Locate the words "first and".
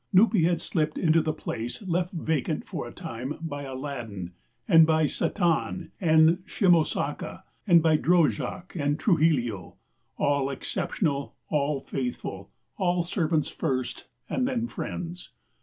13.47-14.47